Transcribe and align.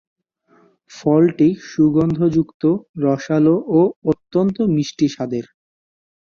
ফলটি 0.91 1.49
সুগন্ধযুক্ত, 1.69 2.63
রসালো 3.03 3.55
ও 3.71 3.79
অত্যন্ত 4.11 4.57
মিষ্টি 4.75 5.07
স্বাদের। 5.07 5.45